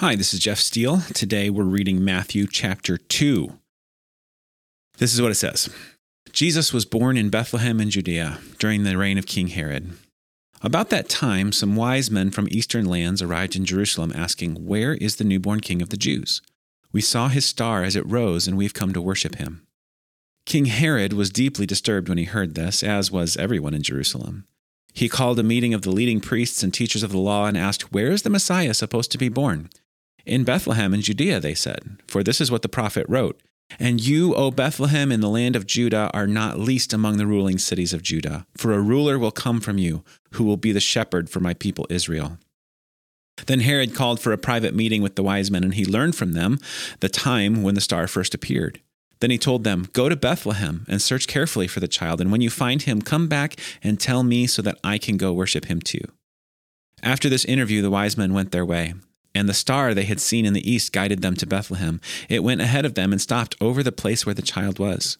[0.00, 1.02] Hi, this is Jeff Steele.
[1.14, 3.52] Today we're reading Matthew chapter 2.
[4.98, 5.70] This is what it says
[6.32, 9.92] Jesus was born in Bethlehem in Judea during the reign of King Herod.
[10.62, 15.14] About that time, some wise men from eastern lands arrived in Jerusalem asking, Where is
[15.14, 16.42] the newborn king of the Jews?
[16.90, 19.64] We saw his star as it rose, and we've come to worship him.
[20.44, 24.44] King Herod was deeply disturbed when he heard this, as was everyone in Jerusalem.
[24.92, 27.92] He called a meeting of the leading priests and teachers of the law and asked,
[27.92, 29.70] Where is the Messiah supposed to be born?
[30.26, 33.40] In Bethlehem in Judea, they said, for this is what the prophet wrote.
[33.78, 37.58] And you, O Bethlehem, in the land of Judah, are not least among the ruling
[37.58, 41.28] cities of Judah, for a ruler will come from you, who will be the shepherd
[41.28, 42.38] for my people Israel.
[43.46, 46.32] Then Herod called for a private meeting with the wise men, and he learned from
[46.32, 46.58] them
[47.00, 48.80] the time when the star first appeared.
[49.20, 52.40] Then he told them, Go to Bethlehem and search carefully for the child, and when
[52.40, 55.80] you find him, come back and tell me so that I can go worship him
[55.80, 56.04] too.
[57.02, 58.94] After this interview, the wise men went their way
[59.34, 62.00] and the star they had seen in the east guided them to Bethlehem.
[62.28, 65.18] It went ahead of them and stopped over the place where the child was.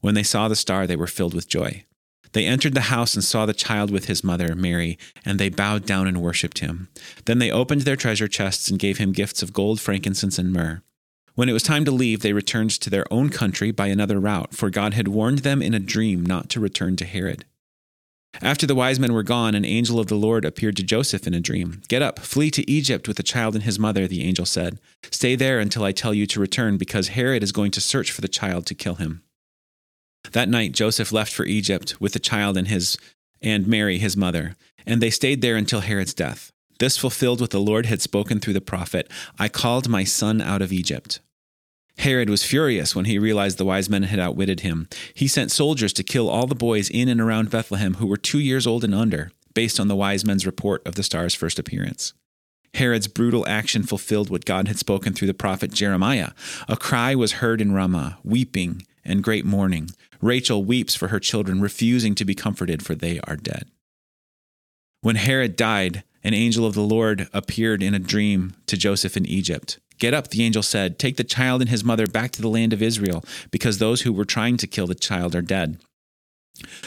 [0.00, 1.84] When they saw the star, they were filled with joy.
[2.32, 5.84] They entered the house and saw the child with his mother, Mary, and they bowed
[5.84, 6.88] down and worshipped him.
[7.24, 10.82] Then they opened their treasure chests and gave him gifts of gold, frankincense, and myrrh.
[11.34, 14.54] When it was time to leave, they returned to their own country by another route,
[14.54, 17.44] for God had warned them in a dream not to return to Herod.
[18.42, 21.34] After the wise men were gone, an angel of the Lord appeared to Joseph in
[21.34, 21.82] a dream.
[21.88, 24.78] Get up, flee to Egypt with the child and his mother, the angel said.
[25.10, 28.22] Stay there until I tell you to return, because Herod is going to search for
[28.22, 29.22] the child to kill him.
[30.32, 32.96] That night Joseph left for Egypt with the child and his
[33.42, 34.54] and Mary his mother,
[34.86, 36.52] and they stayed there until Herod's death.
[36.78, 40.62] This fulfilled what the Lord had spoken through the prophet, I called my son out
[40.62, 41.20] of Egypt.
[41.98, 44.88] Herod was furious when he realized the wise men had outwitted him.
[45.12, 48.38] He sent soldiers to kill all the boys in and around Bethlehem who were two
[48.38, 52.14] years old and under, based on the wise men's report of the star's first appearance.
[52.74, 56.30] Herod's brutal action fulfilled what God had spoken through the prophet Jeremiah.
[56.68, 59.90] A cry was heard in Ramah, weeping and great mourning.
[60.20, 63.68] Rachel weeps for her children, refusing to be comforted, for they are dead.
[65.00, 69.26] When Herod died, an angel of the Lord appeared in a dream to Joseph in
[69.26, 69.78] Egypt.
[70.00, 70.98] Get up, the angel said.
[70.98, 73.22] Take the child and his mother back to the land of Israel,
[73.52, 75.78] because those who were trying to kill the child are dead.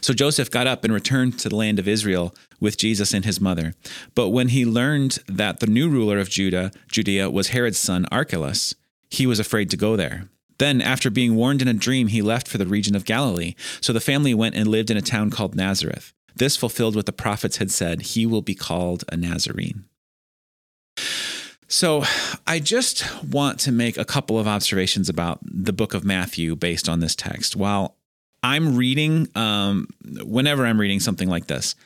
[0.00, 3.40] So Joseph got up and returned to the land of Israel with Jesus and his
[3.40, 3.74] mother.
[4.14, 8.74] But when he learned that the new ruler of Judah, Judea, was Herod's son Archelaus,
[9.10, 10.28] he was afraid to go there.
[10.58, 13.54] Then, after being warned in a dream, he left for the region of Galilee.
[13.80, 16.12] So the family went and lived in a town called Nazareth.
[16.36, 19.84] This fulfilled what the prophets had said he will be called a Nazarene.
[21.72, 22.02] So,
[22.48, 26.88] I just want to make a couple of observations about the book of Matthew based
[26.88, 27.54] on this text.
[27.54, 27.94] While
[28.42, 29.86] I'm reading, um,
[30.24, 31.76] whenever I'm reading something like this,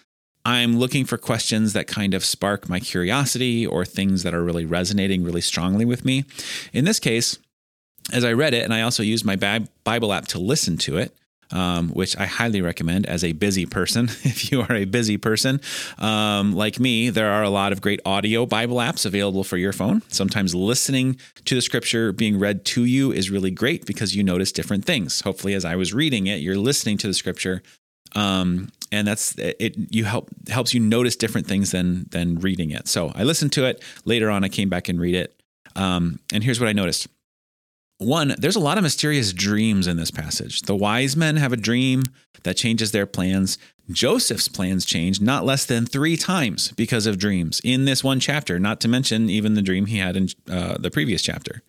[0.47, 4.65] I'm looking for questions that kind of spark my curiosity or things that are really
[4.65, 6.25] resonating really strongly with me.
[6.73, 7.39] In this case,
[8.11, 9.37] as I read it, and I also used my
[9.85, 11.15] Bible app to listen to it,
[11.51, 14.09] um, which I highly recommend as a busy person.
[14.35, 15.61] If you are a busy person
[15.99, 19.73] um, like me, there are a lot of great audio Bible apps available for your
[19.73, 20.03] phone.
[20.09, 24.51] Sometimes listening to the scripture being read to you is really great because you notice
[24.51, 25.21] different things.
[25.21, 27.63] Hopefully, as I was reading it, you're listening to the scripture.
[28.15, 29.75] Um, and that's it.
[29.95, 32.89] You help helps you notice different things than than reading it.
[32.89, 34.45] So I listened to it later on.
[34.45, 35.41] I came back and read it,
[35.77, 37.09] um, and here's what I noticed
[37.99, 40.63] one, there's a lot of mysterious dreams in this passage.
[40.63, 42.05] The wise men have a dream
[42.43, 43.59] that changes their plans.
[43.91, 48.59] Joseph's plans change not less than three times because of dreams in this one chapter,
[48.59, 51.63] not to mention even the dream he had in uh, the previous chapter.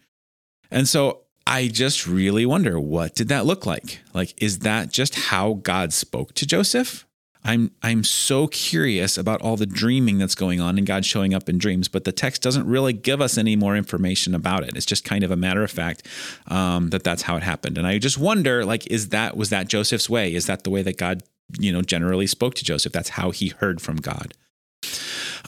[0.71, 3.99] And so I just really wonder what did that look like?
[4.13, 7.05] Like, is that just how God spoke to Joseph?
[7.45, 11.47] I'm I'm so curious about all the dreaming that's going on and God showing up
[11.47, 14.75] in dreams, but the text doesn't really give us any more information about it.
[14.75, 16.07] It's just kind of a matter of fact
[16.47, 17.77] um, that that's how it happened.
[17.77, 20.33] And I just wonder, like, is that was that Joseph's way?
[20.33, 21.21] Is that the way that God,
[21.59, 22.91] you know, generally spoke to Joseph?
[22.91, 24.33] That's how he heard from God.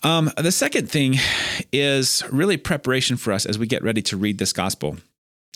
[0.04, 1.16] Um, the second thing
[1.74, 4.98] is really preparation for us as we get ready to read this gospel.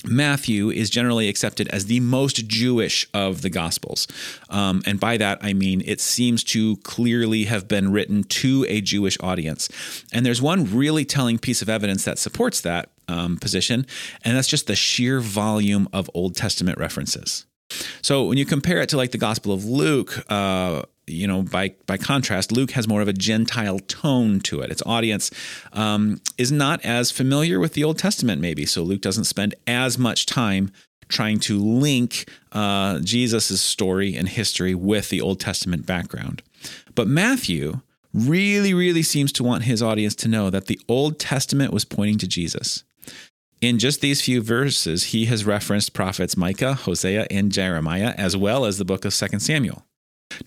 [0.06, 4.08] Matthew is generally accepted as the most Jewish of the Gospels.
[4.50, 8.82] Um, and by that, I mean it seems to clearly have been written to a
[8.82, 9.70] Jewish audience.
[10.12, 13.86] And there's one really telling piece of evidence that supports that um, position,
[14.24, 17.46] and that's just the sheer volume of Old Testament references.
[18.02, 21.74] So when you compare it to like the Gospel of Luke, uh, you know, by
[21.86, 24.72] by contrast, Luke has more of a Gentile tone to it.
[24.72, 25.32] Its audience
[25.74, 28.66] um, is not as familiar with the Old Testament, maybe.
[28.66, 30.72] So Luke doesn't spend as much time
[31.08, 36.42] trying to link uh, Jesus' story and history with the Old Testament background.
[36.96, 37.82] But Matthew
[38.14, 42.18] really, really seems to want his audience to know that the Old Testament was pointing
[42.20, 42.84] to Jesus.
[43.62, 48.66] In just these few verses, he has referenced prophets Micah, Hosea, and Jeremiah, as well
[48.66, 49.86] as the book of 2 Samuel.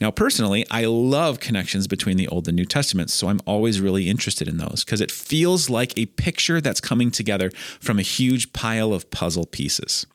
[0.01, 4.09] Now, personally, I love connections between the Old and New Testaments, so I'm always really
[4.09, 7.51] interested in those because it feels like a picture that's coming together
[7.81, 10.07] from a huge pile of puzzle pieces.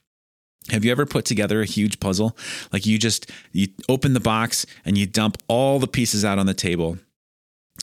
[0.69, 2.37] Have you ever put together a huge puzzle?
[2.71, 6.45] Like you just you open the box and you dump all the pieces out on
[6.45, 6.97] the table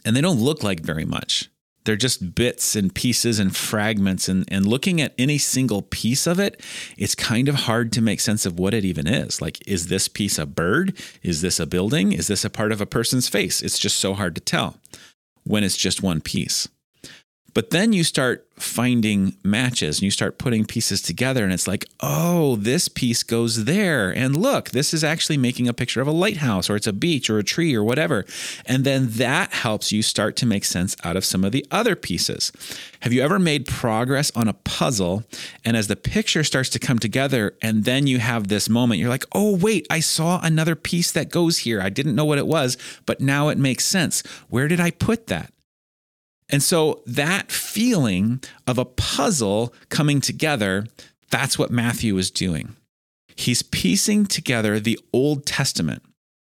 [0.04, 1.50] and they don't look like very much.
[1.86, 4.28] They're just bits and pieces and fragments.
[4.28, 6.60] And, and looking at any single piece of it,
[6.98, 9.40] it's kind of hard to make sense of what it even is.
[9.40, 11.00] Like, is this piece a bird?
[11.22, 12.12] Is this a building?
[12.12, 13.62] Is this a part of a person's face?
[13.62, 14.78] It's just so hard to tell
[15.44, 16.68] when it's just one piece.
[17.56, 21.86] But then you start finding matches and you start putting pieces together, and it's like,
[22.00, 24.10] oh, this piece goes there.
[24.10, 27.30] And look, this is actually making a picture of a lighthouse or it's a beach
[27.30, 28.26] or a tree or whatever.
[28.66, 31.96] And then that helps you start to make sense out of some of the other
[31.96, 32.52] pieces.
[33.00, 35.24] Have you ever made progress on a puzzle?
[35.64, 39.08] And as the picture starts to come together, and then you have this moment, you're
[39.08, 41.80] like, oh, wait, I saw another piece that goes here.
[41.80, 42.76] I didn't know what it was,
[43.06, 44.22] but now it makes sense.
[44.50, 45.54] Where did I put that?
[46.48, 50.86] And so that feeling of a puzzle coming together,
[51.30, 52.76] that's what Matthew is doing.
[53.34, 56.02] He's piecing together the Old Testament.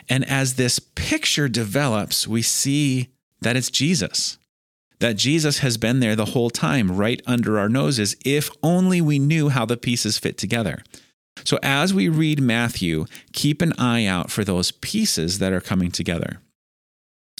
[0.08, 3.08] And as this picture develops, we see
[3.40, 4.38] that it's Jesus,
[5.00, 9.18] that Jesus has been there the whole time, right under our noses, if only we
[9.18, 10.84] knew how the pieces fit together.
[11.44, 15.90] So as we read Matthew, keep an eye out for those pieces that are coming
[15.90, 16.40] together.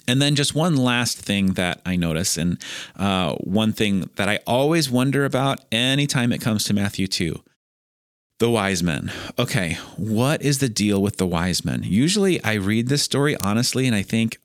[0.09, 2.59] And then just one last thing that I notice, and
[2.97, 7.43] uh, one thing that I always wonder about anytime it comes to Matthew 2
[8.39, 9.11] the wise men.
[9.39, 11.83] Okay, what is the deal with the wise men?
[11.83, 14.39] Usually I read this story honestly and I think,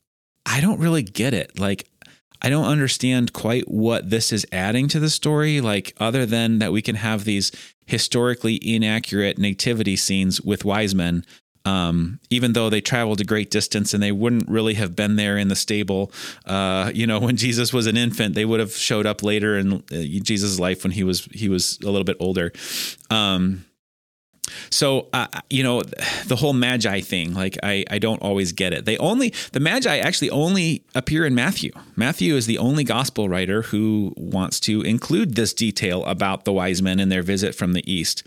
[0.45, 1.59] I don't really get it.
[1.59, 1.89] Like,
[2.41, 6.71] I don't understand quite what this is adding to the story, like, other than that
[6.71, 7.51] we can have these
[7.85, 11.25] historically inaccurate nativity scenes with wise men
[11.65, 15.37] um, even though they traveled a great distance and they wouldn't really have been there
[15.37, 16.11] in the stable,
[16.45, 19.73] uh, you know, when Jesus was an infant, they would have showed up later in
[19.73, 19.79] uh,
[20.23, 22.51] Jesus' life when he was he was a little bit older.
[23.09, 23.65] Um,
[24.69, 25.81] so, uh, you know,
[26.25, 28.85] the whole Magi thing, like I, I don't always get it.
[28.85, 31.71] They only, the Magi actually only appear in Matthew.
[31.95, 36.81] Matthew is the only gospel writer who wants to include this detail about the wise
[36.81, 38.23] men and their visit from the east.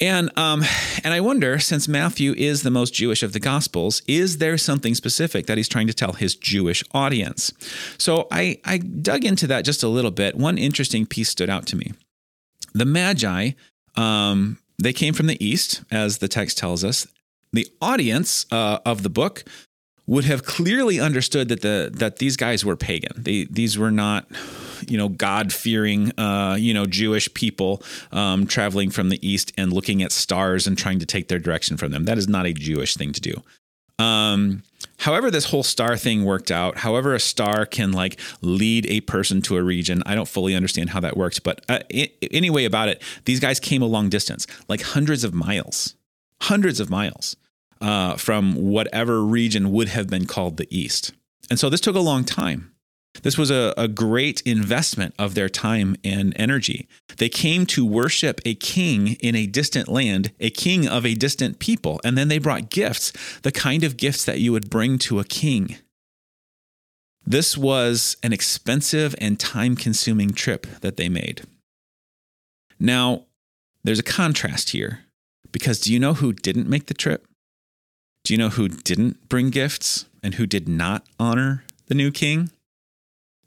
[0.00, 0.62] And, um,
[1.02, 4.94] and I wonder, since Matthew is the most Jewish of the gospels, is there something
[4.94, 7.52] specific that he's trying to tell his Jewish audience?
[7.98, 10.36] So I, I dug into that just a little bit.
[10.36, 11.92] One interesting piece stood out to me.
[12.72, 13.50] The Magi,
[13.96, 17.06] um, they came from the east, as the text tells us.
[17.52, 19.44] The audience uh, of the book
[20.06, 23.12] would have clearly understood that the that these guys were pagan.
[23.16, 24.26] They these were not,
[24.86, 27.82] you know, God fearing, uh, you know, Jewish people
[28.12, 31.76] um, traveling from the east and looking at stars and trying to take their direction
[31.76, 32.04] from them.
[32.04, 33.42] That is not a Jewish thing to do.
[33.98, 34.62] Um,
[34.98, 39.42] however, this whole star thing worked out, however, a star can like lead a person
[39.42, 41.38] to a region, I don't fully understand how that works.
[41.38, 41.80] But uh,
[42.32, 45.94] anyway, about it, these guys came a long distance, like hundreds of miles,
[46.42, 47.36] hundreds of miles
[47.80, 51.12] uh, from whatever region would have been called the East.
[51.50, 52.73] And so this took a long time.
[53.22, 56.88] This was a, a great investment of their time and energy.
[57.16, 61.58] They came to worship a king in a distant land, a king of a distant
[61.58, 63.12] people, and then they brought gifts,
[63.42, 65.76] the kind of gifts that you would bring to a king.
[67.26, 71.42] This was an expensive and time consuming trip that they made.
[72.78, 73.24] Now,
[73.82, 75.00] there's a contrast here
[75.52, 77.26] because do you know who didn't make the trip?
[78.24, 82.50] Do you know who didn't bring gifts and who did not honor the new king?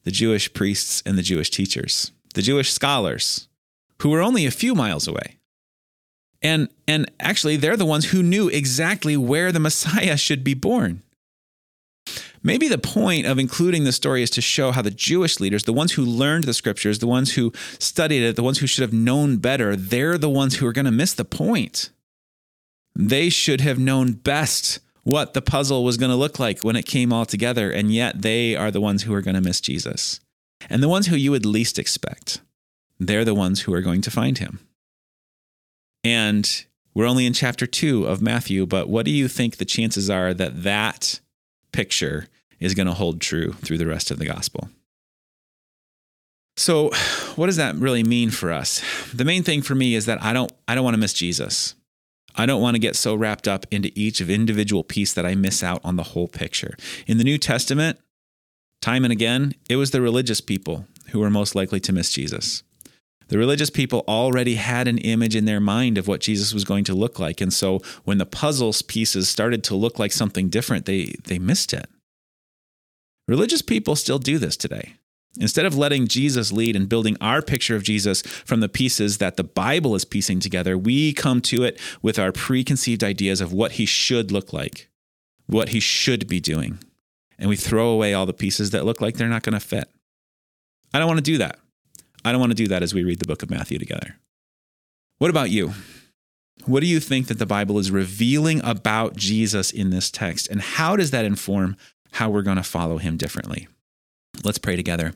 [0.07, 3.49] The Jewish priests and the Jewish teachers, the Jewish scholars,
[4.01, 5.37] who were only a few miles away.
[6.41, 11.03] And, and actually, they're the ones who knew exactly where the Messiah should be born.
[12.41, 15.73] Maybe the point of including the story is to show how the Jewish leaders, the
[15.73, 18.93] ones who learned the scriptures, the ones who studied it, the ones who should have
[18.93, 21.89] known better, they're the ones who are going to miss the point.
[22.95, 26.85] They should have known best what the puzzle was going to look like when it
[26.85, 27.71] came all together.
[27.71, 30.19] And yet they are the ones who are going to miss Jesus.
[30.69, 32.41] And the ones who you would least expect,
[32.99, 34.59] they're the ones who are going to find him.
[36.03, 40.09] And we're only in chapter two of Matthew, but what do you think the chances
[40.09, 41.21] are that that
[41.71, 42.27] picture
[42.59, 44.69] is going to hold true through the rest of the gospel?
[46.57, 46.89] So,
[47.35, 48.83] what does that really mean for us?
[49.13, 51.75] The main thing for me is that I don't I don't want to miss Jesus.
[52.37, 55.35] I don't want to get so wrapped up into each of individual piece that I
[55.35, 56.75] miss out on the whole picture.
[57.07, 57.99] In the New Testament,
[58.81, 62.63] Time and again, it was the religious people who were most likely to miss Jesus.
[63.29, 66.85] The religious people already had an image in their mind of what Jesus was going
[66.85, 67.41] to look like.
[67.41, 71.73] And so when the puzzles pieces started to look like something different, they, they missed
[71.73, 71.89] it.
[73.27, 74.93] Religious people still do this today.
[75.39, 79.37] Instead of letting Jesus lead and building our picture of Jesus from the pieces that
[79.37, 83.73] the Bible is piecing together, we come to it with our preconceived ideas of what
[83.73, 84.89] he should look like,
[85.45, 86.79] what he should be doing.
[87.39, 89.89] And we throw away all the pieces that look like they're not going to fit.
[90.93, 91.59] I don't want to do that.
[92.25, 94.15] I don't want to do that as we read the book of Matthew together.
[95.19, 95.73] What about you?
[96.65, 100.49] What do you think that the Bible is revealing about Jesus in this text?
[100.49, 101.77] And how does that inform
[102.11, 103.67] how we're going to follow him differently?
[104.43, 105.13] Let's pray together.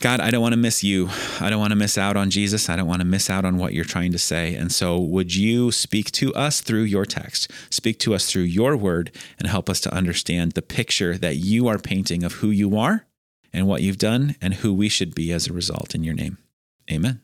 [0.00, 1.08] God, I don't want to miss you.
[1.40, 2.68] I don't want to miss out on Jesus.
[2.68, 4.54] I don't want to miss out on what you're trying to say.
[4.54, 8.76] And so, would you speak to us through your text, speak to us through your
[8.76, 12.76] word, and help us to understand the picture that you are painting of who you
[12.76, 13.06] are
[13.52, 16.38] and what you've done and who we should be as a result in your name.
[16.90, 17.20] Amen.